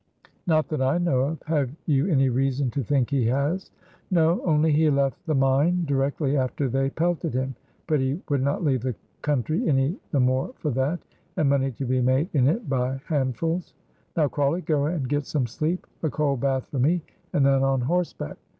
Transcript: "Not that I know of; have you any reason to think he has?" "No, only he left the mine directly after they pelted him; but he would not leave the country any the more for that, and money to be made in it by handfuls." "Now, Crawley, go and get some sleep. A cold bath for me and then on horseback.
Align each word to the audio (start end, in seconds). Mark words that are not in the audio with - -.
"Not 0.47 0.67
that 0.69 0.81
I 0.81 0.97
know 0.97 1.19
of; 1.25 1.43
have 1.45 1.69
you 1.85 2.07
any 2.07 2.29
reason 2.29 2.71
to 2.71 2.81
think 2.83 3.11
he 3.11 3.25
has?" 3.27 3.69
"No, 4.09 4.41
only 4.45 4.71
he 4.71 4.89
left 4.89 5.23
the 5.27 5.35
mine 5.35 5.85
directly 5.85 6.35
after 6.35 6.67
they 6.67 6.89
pelted 6.89 7.35
him; 7.35 7.53
but 7.85 7.99
he 7.99 8.19
would 8.27 8.41
not 8.41 8.63
leave 8.63 8.81
the 8.81 8.95
country 9.21 9.69
any 9.69 9.99
the 10.09 10.19
more 10.19 10.53
for 10.57 10.71
that, 10.71 11.01
and 11.37 11.49
money 11.51 11.69
to 11.73 11.85
be 11.85 12.01
made 12.01 12.29
in 12.33 12.47
it 12.47 12.67
by 12.67 12.99
handfuls." 13.05 13.75
"Now, 14.17 14.27
Crawley, 14.27 14.61
go 14.61 14.87
and 14.87 15.07
get 15.07 15.27
some 15.27 15.45
sleep. 15.45 15.85
A 16.01 16.09
cold 16.09 16.39
bath 16.41 16.65
for 16.71 16.79
me 16.79 17.03
and 17.31 17.45
then 17.45 17.61
on 17.61 17.81
horseback. 17.81 18.37